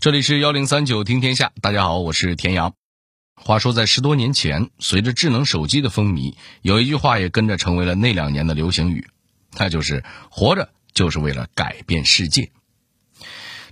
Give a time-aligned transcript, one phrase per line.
[0.00, 2.72] 这里是幺零三九听天下，大家好，我是田阳。
[3.34, 9.08] 话说，在十多年前，随着智能手机的风靡，有一句话也跟着成为了那两年的流行语，
[9.58, 10.02] 那就是
[10.32, 12.50] “活着就是为了改变世界”。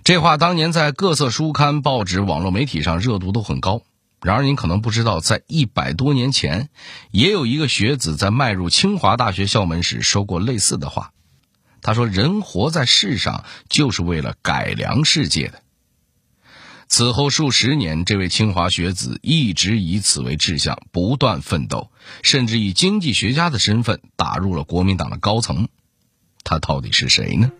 [0.05, 3.81] 这话当年在各色书刊、报纸、网络媒体上热度都很高。
[4.21, 6.69] 然而，您可能不知道，在一百多年前，
[7.09, 11.11] 也有一个学子在迈入清华大学校门时说过类似的话。
[11.81, 15.63] 他说：“人活在世上，就是为了改良世界的。”
[16.91, 21.91] 此后数十年，这位清华学子一直以此为志向，不断奋斗，
[22.23, 25.69] 甚至以经济学家的身份打入了国民党的高层。
[26.43, 27.51] 他到底是谁呢？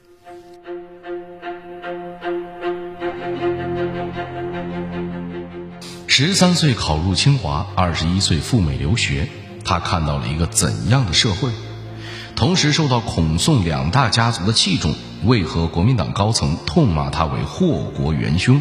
[6.08, 9.30] 十三岁考入清华，二十一岁赴美留学，
[9.64, 11.52] 他看到了一个怎样的社会？
[12.36, 18.60] 同时受到孔宋两大家族的器重，为何国民党高层痛骂他为祸国元凶？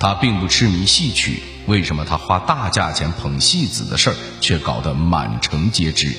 [0.00, 6.16] 他并不痴迷戏曲，为什么他花大价钱捧戏子的事儿却搞得满城皆知？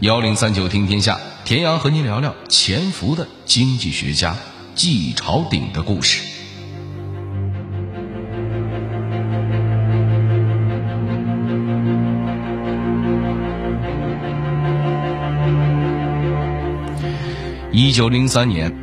[0.00, 4.36] 幺零三九听天下，田阳和您聊聊潜伏的经济学家
[4.74, 6.22] 季朝鼎的故事。
[17.72, 18.76] 一九零三年，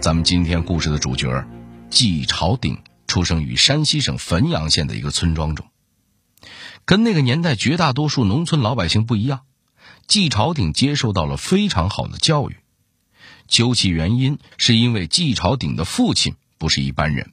[0.00, 1.44] 咱们今天故事的主角
[1.90, 2.78] 季朝鼎。
[3.16, 5.70] 出生于山西省汾阳县的一个村庄中，
[6.84, 9.40] 跟那个年代绝大多数农村老百姓不一样，
[10.06, 12.56] 季朝鼎接受到了非常好的教育。
[13.48, 17.32] 究其原因，是因为季朝鼎的父亲不是一般人，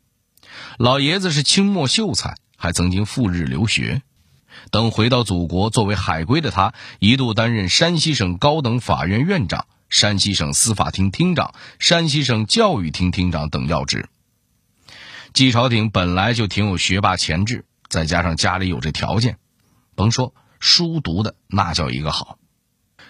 [0.78, 4.04] 老爷子是清末秀才，还曾经赴日留学。
[4.72, 14.08] 等回到祖国，作为海归的他，一度担任山西省高等法院院长、山西省司法厅厅长、山西省教育厅厅长等要职。
[15.34, 19.40] 季朝廷本来就挺有学霸潜质，再加上家里有这条件，
[19.96, 22.38] 甭说书读的那叫一个好。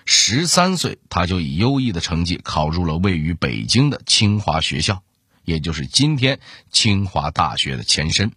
[0.05, 5.03] 十三岁他就以优异的成绩考入了位于北京的清华学校，
[5.43, 6.39] 也就是今天
[6.71, 8.31] 清华大学的前身。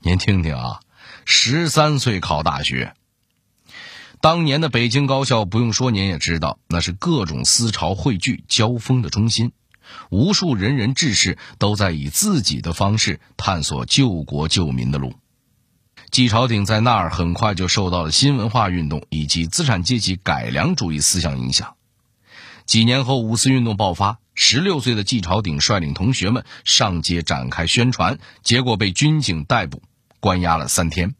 [0.00, 0.80] 您听听啊，
[1.26, 2.94] 十三岁考大学，
[4.22, 9.52] 当年的北京高校不用说您也知道，那是各种思潮汇聚、交锋的中心。
[10.10, 15.14] 无数仁人志士都在以自己的方式探索救国救民的路。
[16.10, 21.74] 季朝鼎在那儿很快就受到了新文化运动以及资产阶级改良主义思想影响。
[22.66, 29.82] 几年后，五四运动爆发，十六岁的季朝鼎率领同学们上街展开宣传，结果被军警逮捕，
[30.20, 31.14] 关押了三天。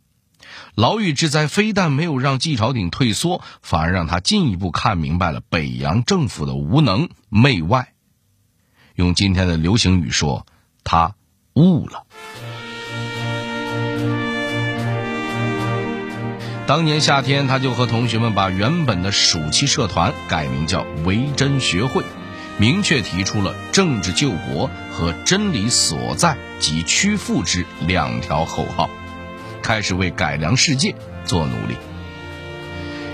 [0.76, 7.93] 牢狱之灾非但没有让季朝鼎退缩，反而让他进一步看明白了北洋政府的无能媚外。
[8.94, 10.46] 用今天的流行语说，
[10.84, 11.14] 他
[11.54, 12.04] 悟了。
[16.66, 22.04] 当年夏天，他就和同学们把原本的暑期社团改名叫维真学会，
[22.56, 28.88] 明确提出了政治救国和真理所在及屈服之两条口号，
[29.60, 30.94] 开始为改良世界
[31.24, 31.74] 做努力。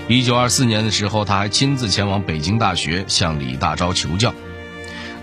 [0.07, 4.33] 一九二四年的时候，他还亲自前往北京大学向李大钊求教。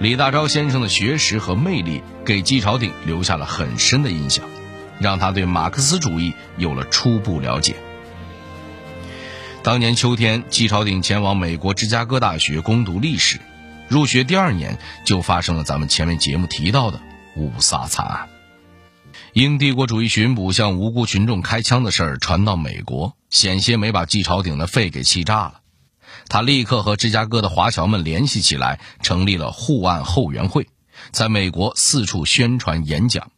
[0.01, 4.45] 李大钊先生的学识和魅力给季朝鼎留下了很深的印象，
[5.01, 7.75] 让他对马克思主义有了初步了解。
[9.65, 13.41] 当年秋天，季朝鼎前往美国芝加哥大学攻读历史，
[13.89, 17.01] 入学第二年就发生了咱们前面节目提到的
[17.35, 18.29] 五卅惨案。
[19.33, 25.55] 英帝国主义巡捕向无辜群众开枪的事儿传到美国，险些没把季朝鼎的肺给气炸了。
[26.29, 30.69] 他立刻和芝加哥的华侨们联系起来，成立了护案后援会，
[31.11, 33.31] 在美国四处宣传演讲，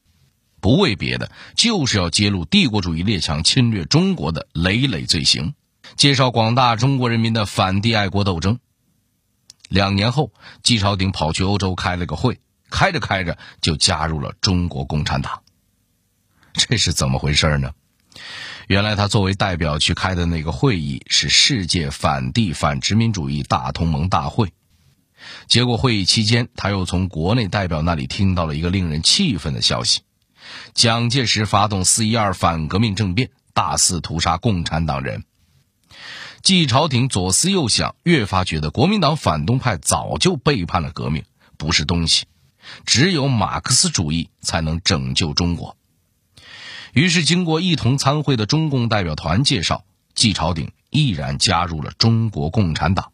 [0.60, 5.54] 不为别的，就是要揭露帝国主义列强侵略中国的累累罪行，
[5.96, 8.58] 介绍广大中国人民的反帝爱国斗争。
[9.68, 10.32] 两年后，
[10.64, 12.40] 季朝鼎跑去欧洲开了个会，
[12.70, 15.42] 开着开着就加入了中国共产党。
[16.54, 17.70] 这是怎么回事呢？
[18.70, 24.52] 原来他作为代表去开的那个会议是世界反帝反殖民主义大同盟大会，
[25.48, 30.02] 结果会议期间他又从国内代表那里听到了一个令人气愤的消息：
[30.72, 35.24] 蒋介石发动四一二反革命政变，大肆屠杀共产党人。
[36.40, 41.24] 季朝廷左思右想，越发觉得国民党反动派早就背叛了革命，
[41.58, 42.26] 不是东西，
[42.86, 45.76] 只有马克思主义才能拯救中国。
[46.92, 49.84] 于是，经过一同参会的中共代表团介绍，
[50.14, 53.12] 季朝鼎毅然加入了中国共产党。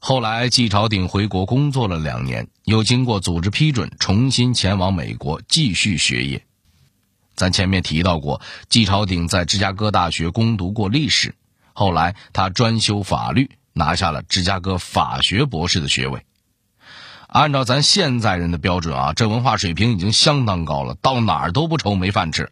[0.00, 6.44] 后来，季朝鼎回国工作了两年，又经过组织批准，重新前往美国继续学业。
[7.34, 11.34] 咱前面提到过，季朝鼎在芝加哥大学攻读过历史，
[11.72, 16.24] 后来他专修法律，拿下了芝加哥法学博士的学位。
[17.32, 22.50] 按照咱现在人的标准啊，这文化水平已经相当高了，到哪儿都不愁没饭吃。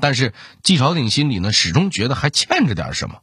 [0.00, 3.18] 但是季朝鼎心里呢，始终觉得还欠着点什么。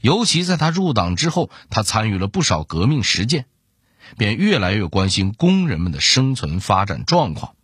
[0.00, 3.46] 尤其在他入党之后，他参与了不少革命实践，
[4.18, 7.54] 便越来越关心工人们的生存发展状况。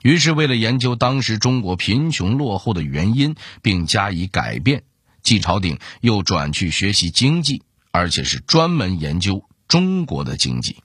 [0.00, 4.84] 于是，为了研究当时中国贫穷落后的原因，并加以改变，
[5.22, 10.82] 季朝鼎又转去学习经济，而且是专门研究中国的经济。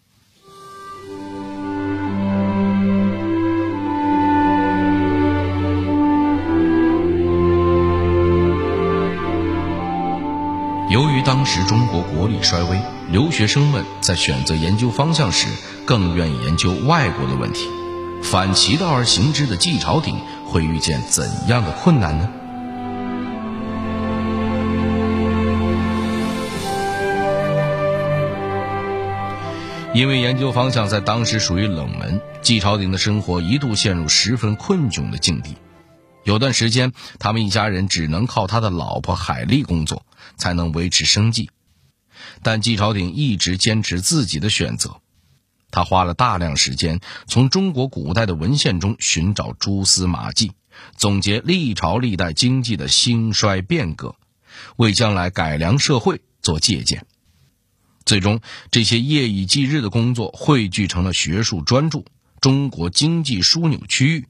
[11.27, 12.79] 当时中国国力衰微，
[13.11, 15.49] 留学生们在选择研究方向时，
[15.85, 17.67] 更愿意研究外国的问题。
[18.23, 22.29] 反其道而行之的季朝鼎会遇见怎样的困难呢？
[29.93, 35.57] 因为研究方向在当时属于冷门，季朝鼎的生活一度陷入十分困窘的境地。
[36.23, 40.03] 有段时间，他们一家人只能靠他的老婆海丽工作，
[40.35, 41.49] 才能维持生计。
[42.43, 45.01] 但季朝鼎一直坚持自己的选择，
[45.71, 50.51] 他花了大量时间从中国古代的文献中寻找蛛丝马迹，
[50.95, 54.15] 总结历朝历代经济的兴衰变革，
[54.75, 57.05] 为将来改良社会做借鉴。
[58.05, 58.39] 最终，
[58.71, 61.99] 这些夜以继日的工作汇聚成了学术专著
[62.39, 64.21] 《中国经济枢纽区域》。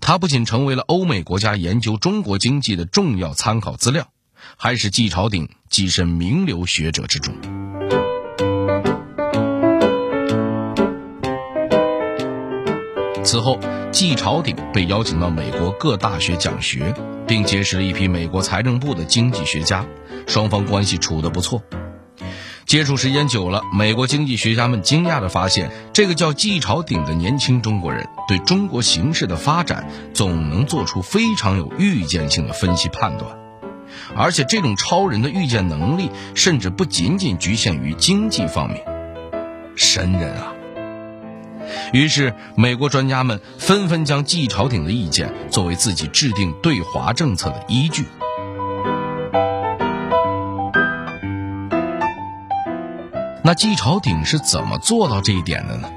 [0.00, 4.12] 它不仅成为了欧美国家研究中国经济的重要参考资料，
[4.56, 7.34] 还使季朝鼎跻身名流学者之中。
[13.24, 13.58] 此后，
[13.90, 16.94] 季朝鼎被邀请到美国各大学讲学，
[17.26, 19.86] 并结识了一批美国财政部的经济学家，
[20.26, 21.62] 双方关系处得不错。
[22.66, 33.36] 接触时间久了，美国经济学家们惊讶地发现，这个叫季朝鼎的年轻中国人对中国形势的发展总能做出非常有预见性的分析判断，
[34.16, 38.84] 而且这种超人的预见能力甚至不仅仅局限于经济方面，
[39.76, 40.52] 神人啊！
[41.92, 48.04] 于是，美国专家们纷纷将季朝鼎的意见作为自己制定对华政策的依据。
[53.42, 55.90] 那季朝鼎是怎么做到这一点的呢？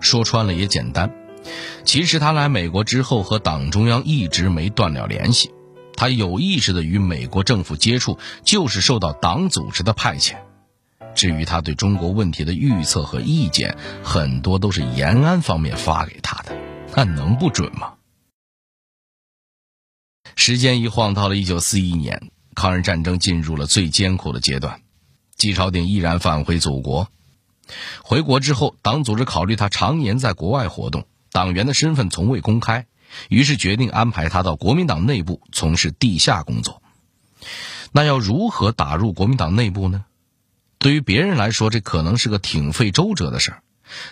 [0.00, 1.10] 说穿了也简单，
[1.84, 5.50] 其实他来美国之后和党中央一直没断了联系，
[5.98, 10.36] 他有意识的与美国政府接触，就是受到党组织的派遣。
[11.12, 16.56] 至于他对中国问题的预测和意见，很多都是延安方面发给他的，
[16.94, 17.94] 那能不准吗？
[20.36, 24.80] 时间一晃到了一九四一年，抗日战争进入了最艰苦的阶段。
[25.36, 27.08] 季朝鼎毅然返回祖国。
[28.04, 32.86] 回国之后，党组织考虑他常年在国外活动，党员的身份从未公开，
[33.28, 36.82] 于是决定安排他到国民党内部从事地下工作。
[37.92, 40.04] 那要如何打入国民党内部呢？
[40.78, 43.62] 对于别人来说，这可能是个挺费周折的事儿，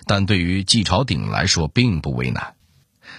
[0.06, 2.54] 但对于季朝鼎来说并不为难。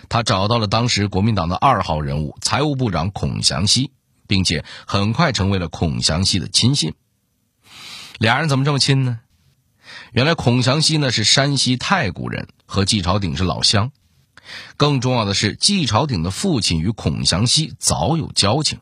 [0.10, 3.92] 他找到了当时国民党的二号人物财务部长孔祥熙，
[4.28, 6.94] 并且很快成为了孔祥熙的亲信。
[8.18, 9.20] 俩人怎么这么亲呢？
[10.12, 13.92] 原来孔祥熙呢是山西太谷人，和季朝鼎是老乡。
[14.78, 18.80] 更重要的是，季朝鼎的父亲与孔祥熙早有交情，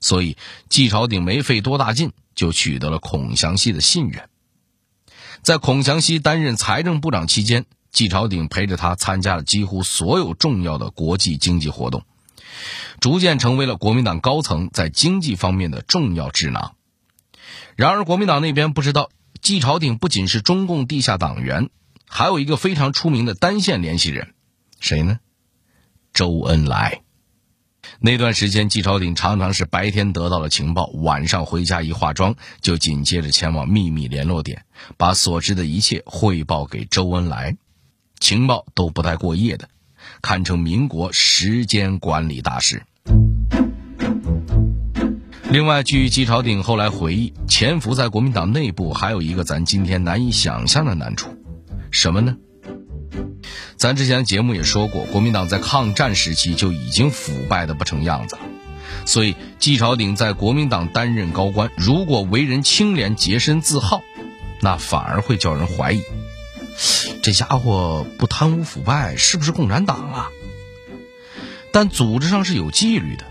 [0.00, 0.36] 所以
[0.68, 4.28] 季朝鼎没费多大劲就取得了孔祥熙的信任。
[5.42, 12.04] 在孔祥熙担任财政部长期间，季朝鼎陪着他参加了几乎所有重要的国际经济活动，
[13.00, 16.74] 逐渐成为了国民党高层在经济方面的重要智囊。
[17.76, 19.10] 然而，国民党那边不知道，
[19.42, 21.70] 季朝鼎不仅是中共地下党员，
[22.06, 24.33] 还有一个非常出名的单线联系人，
[24.84, 25.18] 谁呢？
[26.12, 27.00] 周恩来。
[28.00, 34.66] 那段时间，季朝鼎常常是白天得到了情报，晚上回家一化妆，就紧接着前往秘密联络点，
[34.98, 37.56] 把所知的一切汇报给周恩来，
[38.20, 39.70] 情报都不带过夜的，
[40.20, 42.82] 堪称民国时间管理大师。
[45.48, 51.34] 另外，据季朝鼎后来回忆，潜伏在国民党内部还有一个咱今天难以想象的难处，
[51.90, 52.36] 什么呢？
[53.76, 58.42] 咱之前节目也说过，国民党在抗战时期就已经腐败的不成样子了，
[59.04, 64.02] 所以季朝鼎在国民党担任高官，如果为人清廉、洁身自好，
[64.60, 66.02] 那反而会叫人怀疑，
[67.22, 70.30] 这家伙不贪污腐败，是不是共产党啊？
[71.72, 73.24] 但组织上是有纪律的，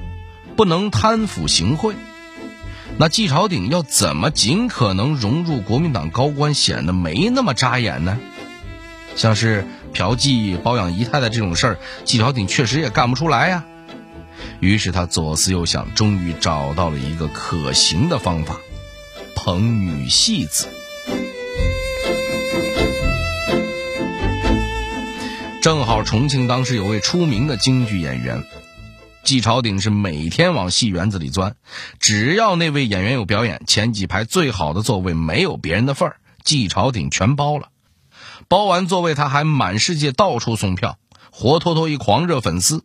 [0.55, 1.95] 不能贪腐行贿。
[2.97, 8.19] 那季朝鼎要怎么尽可能融入国民党高官，显得没那么扎眼呢？
[9.15, 13.63] 像是嫖妓、包养姨太太这种事儿，季朝鼎确实也干不出来呀。
[14.59, 18.57] 于是他左思右想，终于找到了一个可行的方法：
[19.35, 20.67] 捧女戏子。
[25.61, 28.43] 正好重庆当时有位出名的京剧演员。
[29.23, 31.55] 季朝鼎是每天往戏园子里钻，
[31.99, 37.69] 只要那位演员有表演，前几排最好的座位没有别人的份儿，季朝鼎全包了。
[38.47, 40.97] 包完座位，他还满世界到处送票，
[41.31, 42.83] 活脱脱一狂热粉丝。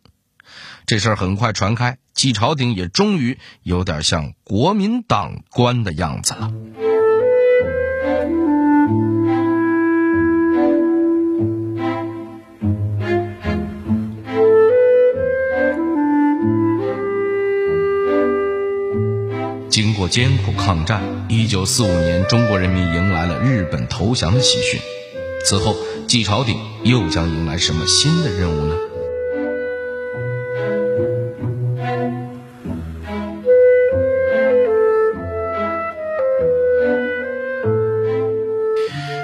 [0.85, 6.51] 这事儿很快传开，季朝鼎也终于有点像国民党官的样子了。
[19.69, 24.81] 经过艰苦抗战，一九四五年，中国人民迎来了日本投降的喜讯。
[25.45, 25.75] 此后，
[26.07, 28.75] 季朝鼎又将迎来什么新的任务呢？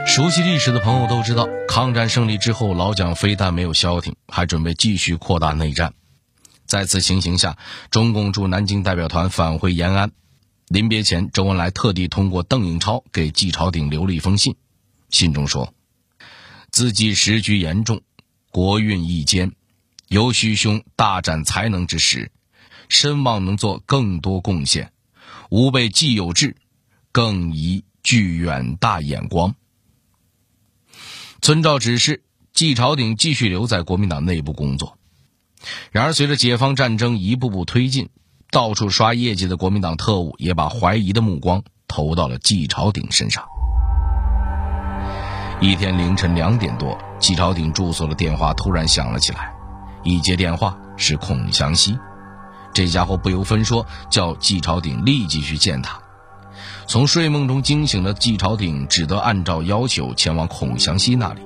[0.08, 5.94] 熟悉历史的朋友都知道，抗战胜利之后，老蒋非但没有消停，还准备继续扩大内战。
[6.66, 7.58] 在此情形下，
[7.92, 10.12] 中共驻南京代表团返回延安。
[10.68, 14.56] 临别前，周恩来特地通过邓颖超给季朝鼎留了一封信，
[15.10, 15.74] 信中说
[16.76, 18.02] ：“自己时局严重，
[18.52, 19.54] 国运亦艰，
[20.10, 22.34] 尤需兄大展才能之时，
[22.90, 24.92] 深望能做更多贡献。
[25.50, 26.58] 吾辈既有志，
[27.14, 29.56] 更宜具远大眼光。”
[31.40, 34.98] 遵照指示，季朝鼎继续留在国民党内部工作。
[35.94, 38.10] 然而，随着解放战争一步步推进。
[38.52, 43.46] 到处刷业绩的国民党特务也把怀疑的目光投到了季朝鼎身上。
[45.62, 49.54] 一天凌晨两点多，季朝鼎住所的电话突然响了起来，
[50.04, 51.98] 一接电话是孔祥熙，
[52.74, 55.98] 这家伙不由分说叫季朝鼎立即去见他。
[56.88, 61.42] 从睡梦中惊醒的季朝鼎只得按照要求前往孔祥熙那里，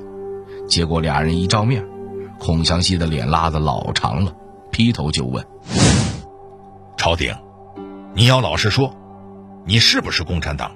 [0.67, 1.85] 结果俩人一照面，
[2.39, 4.33] 孔祥熙的脸拉得老长了，
[4.71, 5.45] 劈头就问。
[6.97, 7.33] 朝廷，
[8.15, 8.93] 你要老实说，
[9.65, 10.71] 你是不是共产党？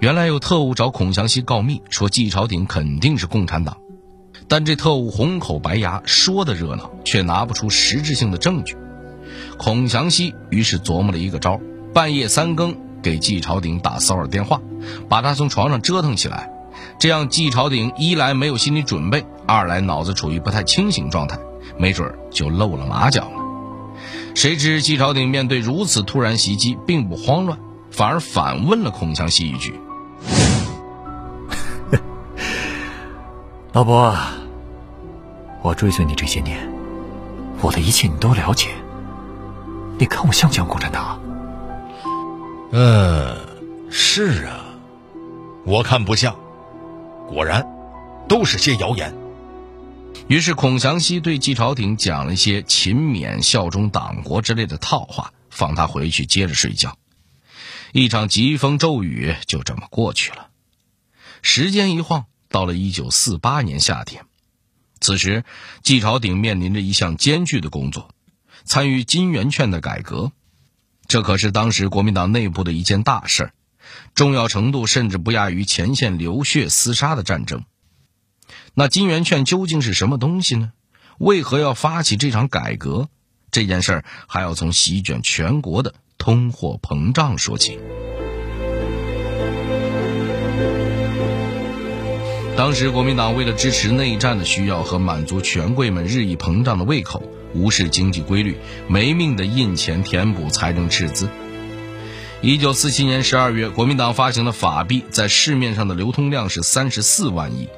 [0.00, 3.78] 原来有特务找孔祥熙告密，说季朝鼎肯定是共产党，
[4.46, 8.76] 但这特务红口白牙，说的热闹，却拿不出实质性的证据。
[9.56, 11.60] 孔祥熙于是琢磨了一个招，
[11.92, 14.60] 半夜三更给季朝鼎打骚扰电话，
[15.08, 16.48] 把他从床上折腾起来，
[17.00, 21.36] 这样季朝鼎一来没有心理准备，二来脑子处于不太清醒状态，
[21.76, 23.96] 没准就露了马脚了。
[24.36, 27.58] 谁知季朝鼎面对如此突然袭击，并不慌乱，
[27.98, 29.74] 反而反问了孔祥熙一句
[33.74, 34.16] ：“老伯，
[35.62, 36.70] 我追随你这些年，
[37.60, 38.68] 我的一切你都了解。
[39.98, 41.20] 你看我像不像共产党
[42.70, 43.36] ？”“嗯，
[43.90, 44.60] 是啊，
[45.64, 46.36] 我看不像。
[47.26, 47.66] 果然，
[48.28, 49.12] 都是些谣言。”
[50.28, 56.96] 于是，孔祥熙对季朝廷讲了一些勤勉、效忠党国之类的套话，放他回去接着睡觉。
[57.92, 60.48] 一场疾风骤雨就这么过去了。
[61.42, 64.24] 时间一晃，到了一九四八年夏天。
[65.00, 65.44] 此时，
[65.82, 68.10] 季朝鼎面临着一项艰巨的工作：
[68.64, 70.32] 参与金圆券的改革。
[71.06, 73.52] 这可是当时国民党内部的一件大事儿，
[74.14, 77.64] 重要程度甚至不亚于前线流血厮杀的战争。
[78.74, 80.72] 那金圆券究竟是什么东西呢？
[81.18, 83.08] 为何要发起这场改革？
[83.50, 87.78] 这件事儿还要从席卷全国的通货膨胀说起。
[92.56, 97.22] 当时国民党为了支持内战的需要和满足权贵们日益膨胀的胃口，
[97.54, 98.58] 无视经济规律，
[98.88, 101.28] 没命的印钱填补财政赤字。
[102.40, 107.68] 一九四七年十二月，国民党发行的法币在市面上的流通量是三十四万亿。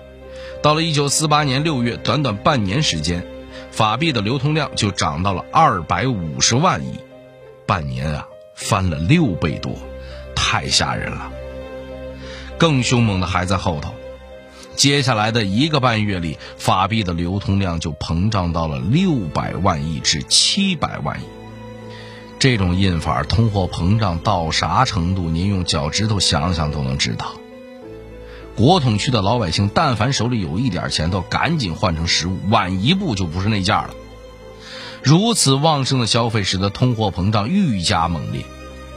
[0.62, 3.26] 到了一九四八年六月，短短半年时间，
[3.70, 6.94] 法币的流通量就涨到了二百五十万亿，
[7.70, 9.76] 半年啊，翻了六倍多，
[10.34, 11.30] 太吓人了。
[12.58, 13.94] 更凶猛的还在后头，
[14.74, 21.22] 接下来的一个半月里，法币的流通量就膨胀到了六百万亿至七百万亿。
[22.40, 25.30] 这种印法，通货膨胀到啥程度？
[25.30, 27.34] 您用脚趾头想想都能知道。
[28.56, 33.90] 国统区的老百姓但凡手里有一点钱，都赶紧换成实物，晚一步就不是那价了。
[35.02, 38.44] 如此旺盛的消费，使得通货膨胀愈加猛烈。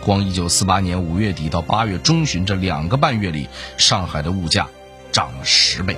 [0.03, 4.67] 光一九四八年五月底到八月中旬这两个半月里，上海的物价
[5.13, 5.97] 涨了十倍。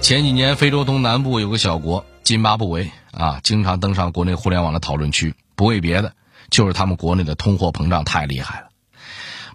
[0.00, 6.14] 前几年，非洲东南部有个小国津巴布韦啊，经常登上国内互联网的讨论区，不为别的，
[6.48, 8.68] 就是他们国内的通货膨胀太厉害了。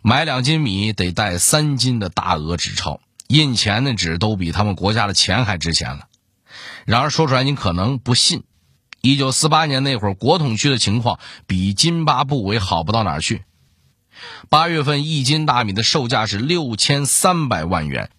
[0.02, 6.08] 买两斤米得带三斤的大额纸钞，印钱的纸都比他们国家的钱还值钱了。
[6.86, 8.44] 然而说出来你可能不信。
[9.02, 13.44] 一九四八年那会儿，国统区的情况比津巴布韦好不到哪儿去。
[14.50, 18.10] 八月份一斤大米的售价是六千三百万元，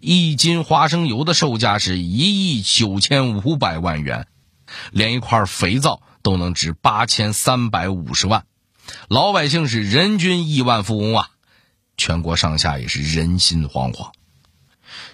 [0.00, 4.28] 一斤花生油的售价是一亿九千五百万元，
[4.92, 8.44] 连一块肥皂都能值八千三百五十万。
[9.08, 11.30] 老百姓是人均亿万富翁啊，
[11.96, 14.10] 全国上下也是人心惶惶。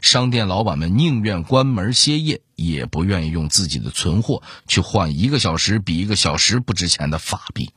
[0.01, 7.71] 商店老板们宁愿关门歇业，也不愿意用自己的存货去换一个小时比一个小时不值钱的法币。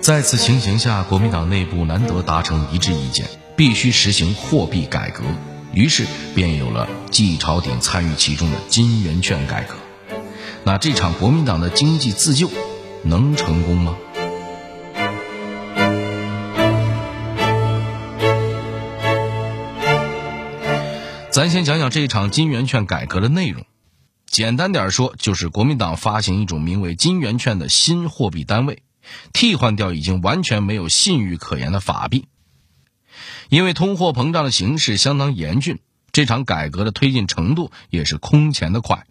[0.00, 5.22] 在此情形下，国民党内部难得达成一致意见，必须实行货币改革，
[5.74, 9.74] 于是便有了季朝鼎参与其中的金圆券改革。
[10.64, 12.50] 那这场国民党的经济自救
[13.04, 13.96] 能成功吗？
[21.38, 23.64] 咱先讲讲这一场金圆券改革的内容。
[24.26, 28.82] 简单点说，就是国民党发行一种名为金圆券的新货币单位，
[29.32, 32.26] 替换掉已经完全没有信誉可言的法币。
[33.50, 35.78] 因为通货膨胀的形势相当严峻，
[36.10, 39.06] 这场改革的推进程度也是空前的快。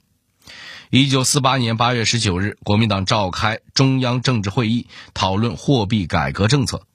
[0.90, 6.87] 一九四八年八月十九日，国民党召开中央政治会议，讨论货币改革政策。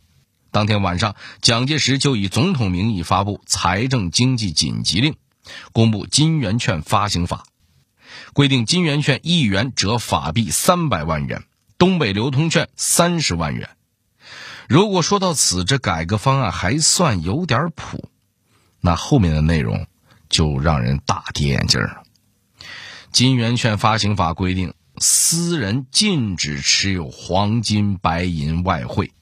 [0.52, 5.16] 当天晚上，蒋介石就以总统名义发布财政经济紧急令。
[5.72, 7.44] 公布金圆券发行法，
[8.34, 11.42] 规定金圆券一元折法币三百万元，
[11.78, 13.70] 东北流通券三十万元。
[14.68, 18.10] 如果说到此，这改革方案还算有点谱，
[18.80, 19.86] 那后面的内容
[20.28, 22.02] 就让人大跌眼镜了。
[23.10, 29.12] 金圆券发行法规定，私人禁止持有黄金、白银、外汇。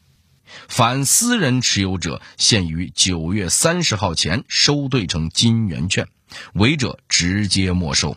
[0.69, 6.09] 反私人持有者，限于九月三十号前收兑成金圆券，
[6.55, 8.17] 违者直接没收。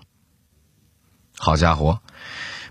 [1.38, 2.02] 好家伙，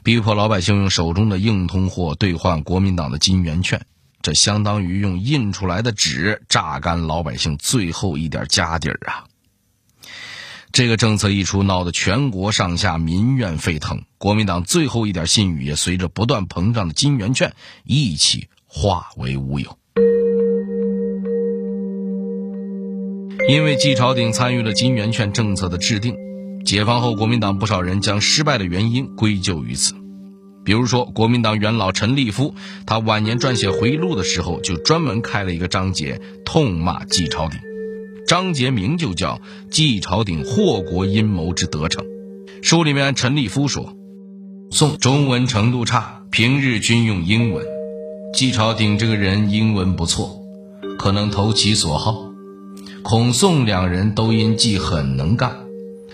[0.02, 3.84] 逼迫老百姓用手中的硬通货兑换国民党的金圆券，
[4.22, 9.24] 这相当于用印出来的纸榨干老百姓最后一点家底儿啊！
[10.72, 18.48] 这个政策一出，闹得全国上下民怨沸腾，国民党最后一点信誉也随着不断膨胀的金圆券一起。
[18.74, 19.76] 化为乌有。
[23.46, 26.16] 因为季朝鼎参与了金圆券政策的制定，
[26.64, 29.92] 解放后国民党不少人将失败的原因归咎于此。
[30.64, 32.54] 比如说，国民党元老陈立夫，
[32.86, 37.60] 他晚年撰写回忆录的时候，就专门开了一个章节痛骂季朝鼎，
[38.26, 39.36] 章节名就叫
[39.70, 42.04] 《季朝鼎祸国阴谋之得逞》。
[42.62, 43.94] 书里面陈立夫说
[44.72, 47.66] ：“宋中文程度差，平日均用英文。”
[48.32, 50.40] 季朝鼎这个人英文不错，
[50.98, 52.16] 可能投其所好。
[53.02, 55.54] 孔宋两人都因季很能干，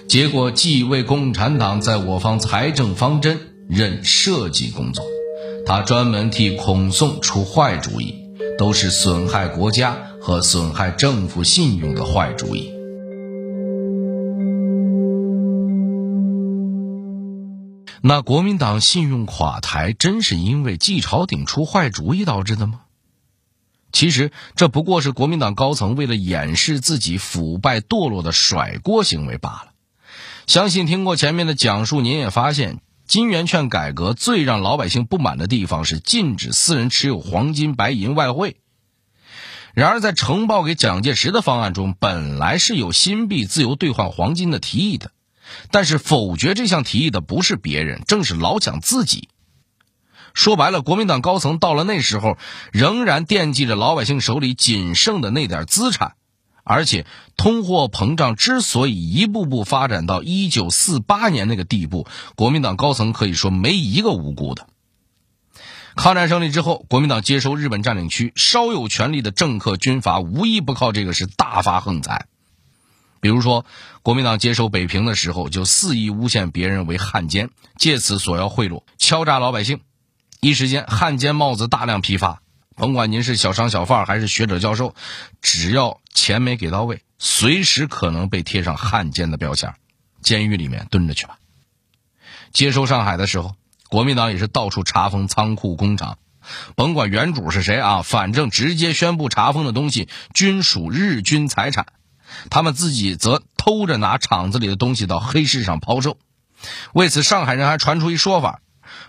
[0.08, 5.04] 结果季为共产党在我方财政方针任设计工作，
[5.64, 8.16] 他专门替孔宋出坏主意，
[8.58, 12.77] 都是损害国家和损害政府信用的坏主意。
[18.08, 22.80] 那国民党信用垮台，真是因为季朝鼎出坏主意导致的吗？
[23.92, 29.72] 其实这不过是国民党高层为了掩饰自己腐败堕落的甩锅行为罢了。
[30.46, 38.56] 相信听过前面的讲述，您也发现金圆券改革最让老百姓不满的地方是禁止私人持有黄金、白银、外汇。
[39.74, 45.10] 然而，在呈报给蒋介石的方案中，本来是有新币自由兑换黄金的提议的。
[45.70, 49.28] 但是否决这项提议的不是别人，正是老蒋自己。
[50.34, 52.38] 说白了，国民党高层到了那时候，
[52.70, 56.12] 仍然惦记着老百姓手里仅剩的那点资产，
[56.62, 57.06] 而且
[57.36, 62.06] 通货膨胀之所以一步步发展到一九四八年那个地步，
[62.36, 64.68] 国民党高层可以说没一个无辜的。
[65.96, 72.26] 抗战胜利之后，国民党接收日本占领区，稍有权力的政客军阀无一不靠这个是大发横财。
[73.20, 73.64] 比如说，
[74.02, 79.80] 国民党接收北平的时候，就肆意诬陷别人为汉奸，借此索要贿赂，敲诈老百姓。
[80.40, 82.42] 一时间，汉奸帽子大量批发。
[82.76, 84.94] 甭管您是小商小贩还是学者教授，
[85.42, 89.74] 只要钱没给到位，随时可能被贴上汉奸的标签，
[90.22, 91.38] 监狱里面蹲着去吧。
[92.52, 93.56] 接收上海的时候，
[93.88, 96.18] 国民党也是到处查封仓库、工厂，
[96.76, 101.86] 甭管原主是谁啊，反正直接宣布查封的东西均属日军财产。
[102.50, 106.18] 他们自己则偷着拿厂子里的东西到黑市上抛售。
[106.92, 108.60] 为此，上海人还传出一说法，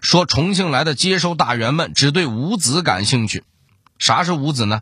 [0.02, 3.44] 说重庆来的接收大员们只对五子感兴趣。
[3.98, 4.82] 啥是五子呢？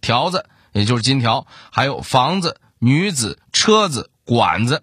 [0.00, 4.82] 条子，也就是金条，还有房子、女子、车子、管子。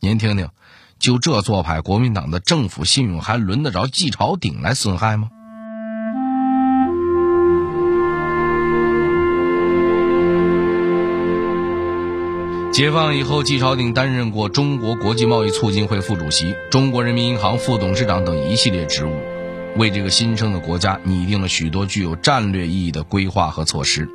[0.00, 0.50] 您听听，
[0.98, 5.30] 就这做派，国民党的政府信用还轮得着季朝鼎来损害吗？
[12.76, 19.12] 解放以后，季朝鼎担任过中国国际贸易促进会副主席、中国人民银行副董事长等一系列职务。
[19.78, 24.06] 为这个新生的国家拟定了许多具有战略意义的规划和措施。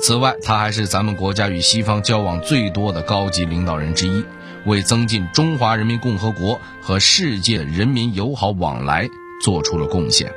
[0.00, 4.24] 此外，他还是咱们国家与西方交往最多的高级领导人之一，
[4.64, 9.06] 为增进中华人民共和国和世界人民友好往来
[9.44, 10.32] 做出了贡献。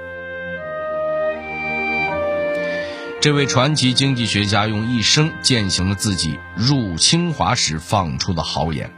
[3.24, 8.92] 这位传奇经济学家用一生践行了自己入清华时放出的豪言：“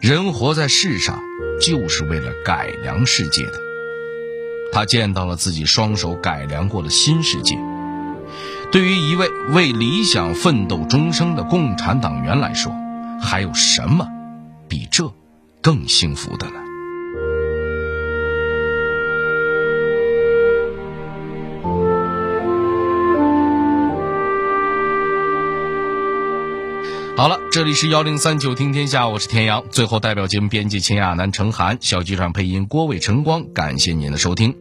[0.00, 1.20] 人活在世上，
[1.60, 3.60] 就是为了改良世界的。”
[4.72, 7.54] 他见到了自己双手改良过的新世界。
[8.72, 12.72] 对于一位为理想奋斗终生的共产党员来说，
[13.20, 14.08] 还有什么
[14.70, 15.12] 比这
[15.60, 16.54] 更幸福的呢？
[27.20, 29.62] 好了，这里是幺零三九听天下，我是田阳。
[29.70, 34.54] 最后，代表节目编辑秦亚楠、程涵，小剧场配音郭伟、晨光，感谢您的收听。